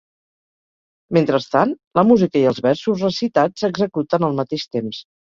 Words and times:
Mentrestant, 1.17 1.75
la 1.99 2.03
música 2.11 2.39
i 2.43 2.47
els 2.53 2.63
versos 2.67 3.05
recitats 3.09 3.65
s'executen 3.65 4.27
al 4.31 4.35
mateix 4.41 4.65
temps. 4.79 5.05